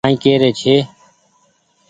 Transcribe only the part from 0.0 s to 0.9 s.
ڪآ ئي ڪهري ڇي